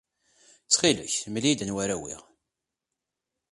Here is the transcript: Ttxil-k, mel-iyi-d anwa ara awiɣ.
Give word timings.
Ttxil-k, 0.65 1.15
mel-iyi-d 1.33 1.63
anwa 1.63 1.79
ara 1.83 1.95
awiɣ. 1.97 2.21